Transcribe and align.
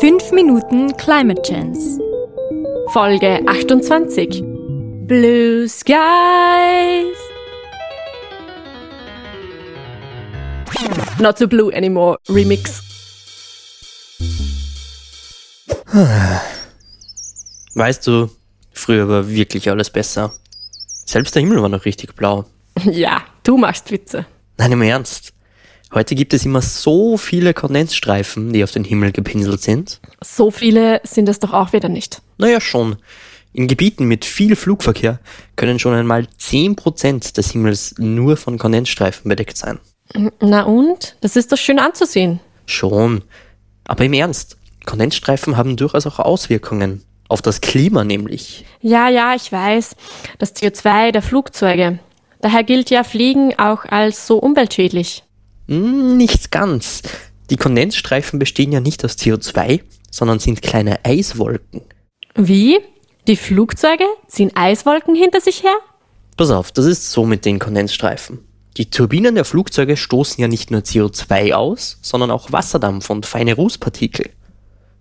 5 0.00 0.32
Minuten 0.32 0.96
Climate 0.96 1.42
Chance. 1.42 2.00
Folge 2.92 3.40
28. 3.46 4.42
Blue 5.06 5.68
Skies. 5.68 7.16
Not 11.20 11.38
so 11.38 11.46
blue 11.46 11.70
anymore. 11.72 12.18
Remix. 12.28 12.82
Weißt 17.74 18.06
du, 18.06 18.30
früher 18.72 19.08
war 19.08 19.28
wirklich 19.28 19.70
alles 19.70 19.90
besser. 19.90 20.32
Selbst 21.06 21.34
der 21.34 21.42
Himmel 21.42 21.60
war 21.62 21.68
noch 21.68 21.84
richtig 21.84 22.14
blau. 22.14 22.44
Ja, 22.84 23.22
du 23.44 23.56
machst 23.56 23.90
Witze. 23.92 24.26
Nein, 24.56 24.72
im 24.72 24.82
Ernst. 24.82 25.33
Heute 25.94 26.16
gibt 26.16 26.34
es 26.34 26.44
immer 26.44 26.60
so 26.60 27.16
viele 27.16 27.54
Kondensstreifen, 27.54 28.52
die 28.52 28.64
auf 28.64 28.72
den 28.72 28.82
Himmel 28.82 29.12
gepinselt 29.12 29.62
sind. 29.62 30.00
So 30.24 30.50
viele 30.50 31.00
sind 31.04 31.28
es 31.28 31.38
doch 31.38 31.52
auch 31.52 31.72
wieder 31.72 31.88
nicht. 31.88 32.20
Naja, 32.36 32.60
schon. 32.60 32.96
In 33.52 33.68
Gebieten 33.68 34.06
mit 34.06 34.24
viel 34.24 34.56
Flugverkehr 34.56 35.20
können 35.54 35.78
schon 35.78 35.94
einmal 35.94 36.26
10% 36.40 37.36
des 37.36 37.52
Himmels 37.52 37.94
nur 37.98 38.36
von 38.36 38.58
Kondensstreifen 38.58 39.28
bedeckt 39.28 39.56
sein. 39.56 39.78
Na 40.40 40.64
und? 40.64 41.14
Das 41.20 41.36
ist 41.36 41.52
doch 41.52 41.58
schön 41.58 41.78
anzusehen. 41.78 42.40
Schon. 42.66 43.22
Aber 43.84 44.04
im 44.04 44.14
Ernst, 44.14 44.56
Kondensstreifen 44.86 45.56
haben 45.56 45.76
durchaus 45.76 46.08
auch 46.08 46.18
Auswirkungen. 46.18 47.04
Auf 47.28 47.40
das 47.40 47.60
Klima 47.60 48.02
nämlich. 48.02 48.64
Ja, 48.80 49.08
ja, 49.08 49.36
ich 49.36 49.52
weiß. 49.52 49.94
Das 50.40 50.56
CO2 50.56 51.12
der 51.12 51.22
Flugzeuge. 51.22 52.00
Daher 52.40 52.64
gilt 52.64 52.90
ja 52.90 53.04
Fliegen 53.04 53.56
auch 53.60 53.84
als 53.84 54.26
so 54.26 54.38
umweltschädlich. 54.38 55.22
Hm, 55.68 56.16
nicht 56.16 56.50
ganz. 56.50 57.02
Die 57.50 57.56
Kondensstreifen 57.56 58.38
bestehen 58.38 58.72
ja 58.72 58.80
nicht 58.80 59.04
aus 59.04 59.16
CO2, 59.18 59.80
sondern 60.10 60.38
sind 60.38 60.62
kleine 60.62 61.04
Eiswolken. 61.04 61.82
Wie? 62.34 62.78
Die 63.26 63.36
Flugzeuge 63.36 64.04
ziehen 64.28 64.54
Eiswolken 64.54 65.14
hinter 65.14 65.40
sich 65.40 65.62
her? 65.62 65.76
Pass 66.36 66.50
auf, 66.50 66.72
das 66.72 66.84
ist 66.84 67.10
so 67.10 67.24
mit 67.24 67.44
den 67.44 67.58
Kondensstreifen. 67.58 68.40
Die 68.76 68.90
Turbinen 68.90 69.36
der 69.36 69.44
Flugzeuge 69.44 69.96
stoßen 69.96 70.40
ja 70.40 70.48
nicht 70.48 70.70
nur 70.70 70.80
CO2 70.80 71.52
aus, 71.52 71.98
sondern 72.02 72.30
auch 72.30 72.50
Wasserdampf 72.50 73.08
und 73.08 73.24
feine 73.24 73.54
Rußpartikel. 73.54 74.30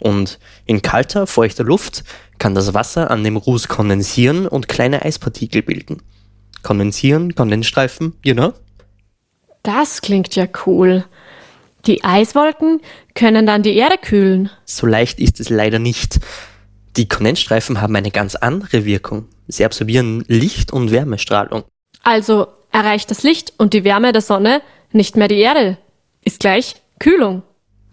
Und 0.00 0.38
in 0.66 0.82
kalter, 0.82 1.26
feuchter 1.26 1.64
Luft 1.64 2.04
kann 2.38 2.54
das 2.54 2.74
Wasser 2.74 3.10
an 3.10 3.24
dem 3.24 3.36
Ruß 3.36 3.68
kondensieren 3.68 4.46
und 4.46 4.68
kleine 4.68 5.02
Eispartikel 5.02 5.62
bilden. 5.62 6.02
Kondensieren, 6.62 7.34
Kondensstreifen, 7.34 8.14
you 8.22 8.34
know? 8.34 8.52
Das 9.64 10.02
klingt 10.02 10.36
ja 10.36 10.46
cool. 10.66 11.04
Die 11.86 12.04
Eiswolken 12.04 12.80
können 13.14 13.46
dann 13.46 13.62
die 13.62 13.76
Erde 13.76 13.96
kühlen. 13.98 14.50
So 14.64 14.86
leicht 14.86 15.18
ist 15.18 15.40
es 15.40 15.48
leider 15.48 15.78
nicht. 15.78 16.20
Die 16.96 17.08
Kondensstreifen 17.08 17.80
haben 17.80 17.96
eine 17.96 18.10
ganz 18.10 18.36
andere 18.36 18.84
Wirkung. 18.84 19.26
Sie 19.48 19.64
absorbieren 19.64 20.24
Licht- 20.28 20.72
und 20.72 20.92
Wärmestrahlung. 20.92 21.64
Also 22.02 22.46
erreicht 22.72 23.10
das 23.10 23.22
Licht 23.22 23.54
und 23.56 23.72
die 23.72 23.84
Wärme 23.84 24.12
der 24.12 24.22
Sonne 24.22 24.62
nicht 24.92 25.16
mehr 25.16 25.28
die 25.28 25.40
Erde. 25.40 25.78
Ist 26.22 26.40
gleich 26.40 26.76
Kühlung. 26.98 27.42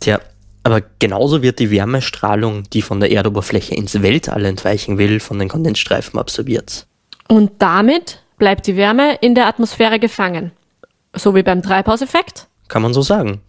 Tja, 0.00 0.20
aber 0.62 0.82
genauso 0.98 1.42
wird 1.42 1.58
die 1.58 1.70
Wärmestrahlung, 1.70 2.64
die 2.70 2.82
von 2.82 3.00
der 3.00 3.10
Erdoberfläche 3.10 3.74
ins 3.74 4.02
Weltall 4.02 4.44
entweichen 4.44 4.98
will, 4.98 5.18
von 5.18 5.38
den 5.38 5.48
Kondensstreifen 5.48 6.18
absorbiert. 6.18 6.86
Und 7.28 7.52
damit 7.58 8.22
bleibt 8.38 8.66
die 8.66 8.76
Wärme 8.76 9.16
in 9.20 9.34
der 9.34 9.46
Atmosphäre 9.46 9.98
gefangen. 9.98 10.52
So 11.16 11.34
wie 11.34 11.42
beim 11.42 11.62
Treibhauseffekt? 11.62 12.46
Kann 12.68 12.82
man 12.82 12.94
so 12.94 13.02
sagen. 13.02 13.40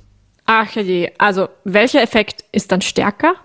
Ach 0.46 0.74
je, 0.76 1.12
also 1.18 1.50
welcher 1.66 2.02
Effekt 2.02 2.46
ist 2.52 2.72
dann 2.72 2.82
stärker? 2.82 3.36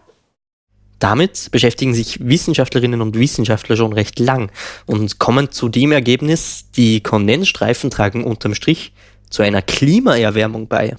Damit 1.00 1.48
beschäftigen 1.50 1.94
sich 1.94 2.24
Wissenschaftlerinnen 2.24 3.00
und 3.00 3.18
Wissenschaftler 3.18 3.76
schon 3.76 3.92
recht 3.92 4.20
lang 4.20 4.52
und 4.86 5.18
kommen 5.18 5.50
zu 5.50 5.68
dem 5.68 5.90
Ergebnis, 5.90 6.70
die 6.76 7.00
Kondensstreifen 7.00 7.90
tragen 7.90 8.22
unterm 8.22 8.54
Strich 8.54 8.92
zu 9.28 9.42
einer 9.42 9.62
Klimaerwärmung 9.62 10.68
bei. 10.68 10.96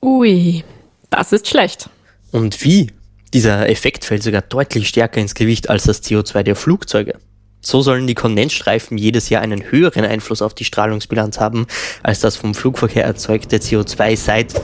Ui, 0.00 0.64
das 1.10 1.32
ist 1.32 1.46
schlecht. 1.46 1.90
Und 2.32 2.64
wie? 2.64 2.90
Dieser 3.34 3.68
Effekt 3.68 4.06
fällt 4.06 4.22
sogar 4.22 4.40
deutlich 4.40 4.88
stärker 4.88 5.20
ins 5.20 5.34
Gewicht 5.34 5.68
als 5.68 5.84
das 5.84 6.02
CO2 6.02 6.42
der 6.42 6.56
Flugzeuge. 6.56 7.18
So 7.64 7.80
sollen 7.80 8.06
die 8.06 8.14
Kondensstreifen 8.14 8.98
jedes 8.98 9.30
Jahr 9.30 9.40
einen 9.40 9.70
höheren 9.70 10.04
Einfluss 10.04 10.42
auf 10.42 10.52
die 10.52 10.64
Strahlungsbilanz 10.64 11.40
haben, 11.40 11.66
als 12.02 12.20
das 12.20 12.36
vom 12.36 12.54
Flugverkehr 12.54 13.04
erzeugte 13.04 13.56
CO2 13.56 14.16
seit 14.16 14.54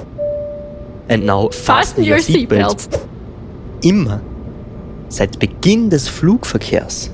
And 1.09 1.25
now 1.25 1.51
fasten 1.51 2.09
your 2.09 2.21
seatbelts. 2.21 2.89
Immer. 3.83 4.21
Seit 5.09 5.39
Beginn 5.39 5.91
des 5.91 6.09
Flugverkehrs. 6.09 7.11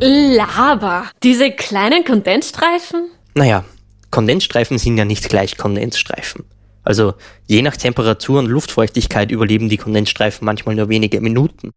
Laber. 0.00 1.10
Diese 1.22 1.50
kleinen 1.50 2.04
Kondensstreifen? 2.04 3.10
Naja, 3.34 3.64
Kondensstreifen 4.10 4.78
sind 4.78 4.96
ja 4.96 5.04
nicht 5.04 5.28
gleich 5.28 5.56
Kondensstreifen. 5.58 6.44
Also 6.84 7.14
je 7.46 7.62
nach 7.62 7.76
Temperatur 7.76 8.38
und 8.38 8.46
Luftfeuchtigkeit 8.46 9.32
überleben 9.32 9.68
die 9.68 9.76
Kondensstreifen 9.76 10.46
manchmal 10.46 10.76
nur 10.76 10.88
wenige 10.88 11.20
Minuten. 11.20 11.72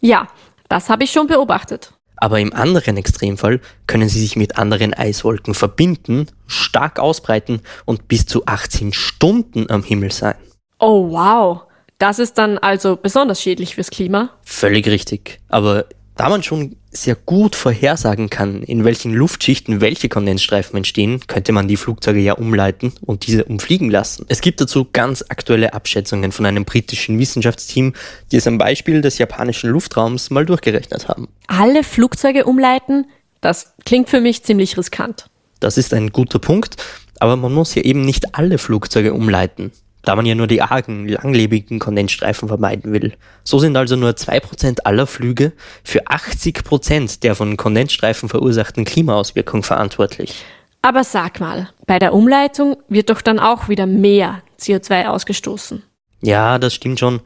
Ja, 0.00 0.26
das 0.68 0.88
habe 0.88 1.04
ich 1.04 1.12
schon 1.12 1.26
beobachtet. 1.26 1.92
Aber 2.16 2.40
im 2.40 2.52
anderen 2.52 2.96
Extremfall 2.96 3.60
können 3.86 4.08
sie 4.08 4.20
sich 4.20 4.36
mit 4.36 4.56
anderen 4.56 4.94
Eiswolken 4.94 5.54
verbinden, 5.54 6.26
stark 6.46 6.98
ausbreiten 6.98 7.60
und 7.84 8.08
bis 8.08 8.26
zu 8.26 8.46
18 8.46 8.92
Stunden 8.92 9.70
am 9.70 9.82
Himmel 9.82 10.12
sein. 10.12 10.36
Oh 10.78 11.10
wow. 11.10 11.62
Das 11.98 12.18
ist 12.18 12.38
dann 12.38 12.58
also 12.58 12.96
besonders 12.96 13.40
schädlich 13.40 13.76
fürs 13.76 13.90
Klima? 13.90 14.30
Völlig 14.42 14.86
richtig. 14.88 15.40
Aber 15.48 15.86
da 16.16 16.28
man 16.28 16.42
schon 16.42 16.76
sehr 16.92 17.16
gut 17.16 17.56
vorhersagen 17.56 18.30
kann, 18.30 18.62
in 18.62 18.84
welchen 18.84 19.12
Luftschichten 19.12 19.80
welche 19.80 20.08
Kondensstreifen 20.08 20.76
entstehen, 20.76 21.20
könnte 21.26 21.52
man 21.52 21.66
die 21.66 21.76
Flugzeuge 21.76 22.20
ja 22.20 22.34
umleiten 22.34 22.92
und 23.00 23.26
diese 23.26 23.44
umfliegen 23.44 23.90
lassen. 23.90 24.24
Es 24.28 24.40
gibt 24.40 24.60
dazu 24.60 24.86
ganz 24.92 25.24
aktuelle 25.28 25.74
Abschätzungen 25.74 26.30
von 26.30 26.46
einem 26.46 26.64
britischen 26.64 27.18
Wissenschaftsteam, 27.18 27.94
die 28.30 28.36
es 28.36 28.46
am 28.46 28.58
Beispiel 28.58 29.00
des 29.00 29.18
japanischen 29.18 29.70
Luftraums 29.70 30.30
mal 30.30 30.46
durchgerechnet 30.46 31.08
haben. 31.08 31.28
Alle 31.48 31.82
Flugzeuge 31.82 32.44
umleiten? 32.44 33.06
Das 33.40 33.74
klingt 33.84 34.08
für 34.08 34.20
mich 34.20 34.44
ziemlich 34.44 34.78
riskant. 34.78 35.26
Das 35.58 35.76
ist 35.78 35.92
ein 35.92 36.10
guter 36.10 36.38
Punkt, 36.38 36.76
aber 37.18 37.36
man 37.36 37.52
muss 37.52 37.74
ja 37.74 37.82
eben 37.82 38.02
nicht 38.02 38.34
alle 38.34 38.58
Flugzeuge 38.58 39.14
umleiten 39.14 39.72
da 40.04 40.16
man 40.16 40.26
ja 40.26 40.34
nur 40.34 40.46
die 40.46 40.62
argen, 40.62 41.08
langlebigen 41.08 41.78
Kondensstreifen 41.78 42.48
vermeiden 42.48 42.92
will. 42.92 43.14
So 43.42 43.58
sind 43.58 43.76
also 43.76 43.96
nur 43.96 44.10
2% 44.10 44.80
aller 44.84 45.06
Flüge 45.06 45.52
für 45.82 46.06
80% 46.06 47.20
der 47.20 47.34
von 47.34 47.56
Kondensstreifen 47.56 48.28
verursachten 48.28 48.84
Klimaauswirkungen 48.84 49.62
verantwortlich. 49.62 50.44
Aber 50.82 51.02
sag 51.02 51.40
mal, 51.40 51.70
bei 51.86 51.98
der 51.98 52.12
Umleitung 52.12 52.76
wird 52.88 53.08
doch 53.08 53.22
dann 53.22 53.38
auch 53.38 53.68
wieder 53.68 53.86
mehr 53.86 54.42
CO2 54.60 55.06
ausgestoßen. 55.06 55.82
Ja, 56.20 56.58
das 56.58 56.74
stimmt 56.74 57.00
schon, 57.00 57.20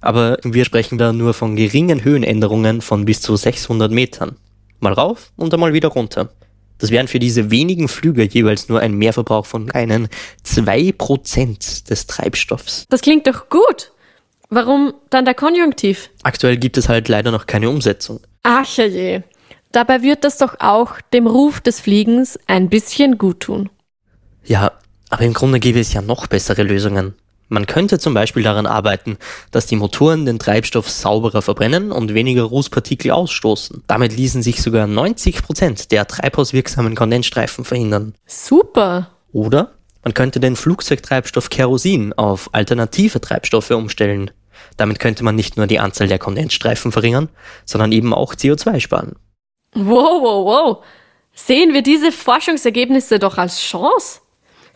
aber 0.00 0.38
wir 0.42 0.64
sprechen 0.64 0.98
da 0.98 1.12
nur 1.12 1.34
von 1.34 1.56
geringen 1.56 2.04
Höhenänderungen 2.04 2.80
von 2.80 3.04
bis 3.04 3.20
zu 3.20 3.34
600 3.36 3.90
Metern. 3.90 4.36
Mal 4.80 4.92
rauf 4.92 5.32
und 5.36 5.52
einmal 5.54 5.72
wieder 5.72 5.88
runter. 5.88 6.30
Das 6.84 6.90
wären 6.90 7.08
für 7.08 7.18
diese 7.18 7.50
wenigen 7.50 7.88
Flüge 7.88 8.24
jeweils 8.24 8.68
nur 8.68 8.78
ein 8.78 8.92
Mehrverbrauch 8.92 9.46
von 9.46 9.68
keinen 9.68 10.08
2% 10.44 11.88
des 11.88 12.06
Treibstoffs. 12.06 12.84
Das 12.90 13.00
klingt 13.00 13.26
doch 13.26 13.48
gut. 13.48 13.90
Warum 14.50 14.92
dann 15.08 15.24
der 15.24 15.32
Konjunktiv? 15.32 16.10
Aktuell 16.24 16.58
gibt 16.58 16.76
es 16.76 16.90
halt 16.90 17.08
leider 17.08 17.30
noch 17.30 17.46
keine 17.46 17.70
Umsetzung. 17.70 18.20
Ach 18.42 18.66
je. 18.76 19.22
Dabei 19.72 20.02
wird 20.02 20.24
das 20.24 20.36
doch 20.36 20.56
auch 20.60 21.00
dem 21.14 21.26
Ruf 21.26 21.62
des 21.62 21.80
Fliegens 21.80 22.38
ein 22.48 22.68
bisschen 22.68 23.16
gut 23.16 23.40
tun. 23.40 23.70
Ja, 24.44 24.72
aber 25.08 25.22
im 25.22 25.32
Grunde 25.32 25.60
gäbe 25.60 25.80
es 25.80 25.94
ja 25.94 26.02
noch 26.02 26.26
bessere 26.26 26.64
Lösungen. 26.64 27.14
Man 27.54 27.66
könnte 27.66 28.00
zum 28.00 28.14
Beispiel 28.14 28.42
daran 28.42 28.66
arbeiten, 28.66 29.16
dass 29.52 29.66
die 29.66 29.76
Motoren 29.76 30.26
den 30.26 30.40
Treibstoff 30.40 30.90
sauberer 30.90 31.40
verbrennen 31.40 31.92
und 31.92 32.12
weniger 32.12 32.42
Rußpartikel 32.42 33.12
ausstoßen. 33.12 33.84
Damit 33.86 34.16
ließen 34.16 34.42
sich 34.42 34.60
sogar 34.60 34.88
90 34.88 35.40
Prozent 35.40 35.92
der 35.92 36.08
treibhauswirksamen 36.08 36.96
Kondensstreifen 36.96 37.64
verhindern. 37.64 38.14
Super. 38.26 39.10
Oder 39.32 39.70
man 40.02 40.14
könnte 40.14 40.40
den 40.40 40.56
Flugzeugtreibstoff 40.56 41.48
Kerosin 41.48 42.12
auf 42.14 42.52
alternative 42.52 43.20
Treibstoffe 43.20 43.70
umstellen. 43.70 44.32
Damit 44.76 44.98
könnte 44.98 45.22
man 45.22 45.36
nicht 45.36 45.56
nur 45.56 45.68
die 45.68 45.78
Anzahl 45.78 46.08
der 46.08 46.18
Kondensstreifen 46.18 46.90
verringern, 46.90 47.28
sondern 47.64 47.92
eben 47.92 48.12
auch 48.12 48.34
CO2 48.34 48.80
sparen. 48.80 49.14
Wow, 49.76 50.20
wow, 50.22 50.44
wow. 50.44 50.84
Sehen 51.36 51.72
wir 51.72 51.82
diese 51.82 52.10
Forschungsergebnisse 52.10 53.20
doch 53.20 53.38
als 53.38 53.60
Chance? 53.60 54.22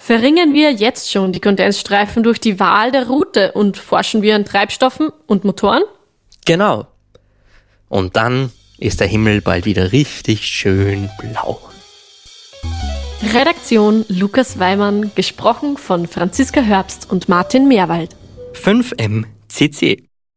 Verringern 0.00 0.54
wir 0.54 0.72
jetzt 0.72 1.10
schon 1.10 1.32
die 1.32 1.40
Kondensstreifen 1.40 2.22
durch 2.22 2.40
die 2.40 2.58
Wahl 2.58 2.92
der 2.92 3.08
Route 3.08 3.52
und 3.52 3.76
forschen 3.76 4.22
wir 4.22 4.36
an 4.36 4.44
Treibstoffen 4.44 5.10
und 5.26 5.44
Motoren? 5.44 5.82
Genau. 6.46 6.86
Und 7.88 8.16
dann 8.16 8.50
ist 8.78 9.00
der 9.00 9.08
Himmel 9.08 9.42
bald 9.42 9.66
wieder 9.66 9.92
richtig 9.92 10.46
schön 10.46 11.10
blau. 11.18 11.60
Redaktion 13.34 14.06
Lukas 14.08 14.58
Weimann, 14.58 15.10
gesprochen 15.14 15.76
von 15.76 16.06
Franziska 16.06 16.60
Herbst 16.60 17.10
und 17.10 17.28
Martin 17.28 17.66
Meerwald. 17.66 18.14
5M 18.54 19.24
CC 19.48 20.07